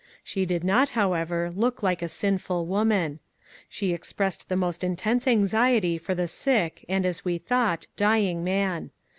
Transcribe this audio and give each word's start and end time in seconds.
She 0.23 0.47
did 0.47 0.63
not, 0.63 0.89
however, 0.97 1.51
look 1.55 1.83
like 1.83 2.01
a 2.01 2.07
sinful 2.09 2.65
woman. 2.65 3.19
She 3.69 3.93
expressed 3.93 4.49
the 4.49 4.55
most 4.55 4.83
intense 4.83 5.27
anxiety 5.27 5.99
for 5.99 6.15
the 6.15 6.27
sick, 6.27 6.83
and, 6.89 7.05
as 7.05 7.23
we 7.23 7.37
thought, 7.37 7.85
dying 7.97 8.43
man. 8.43 8.89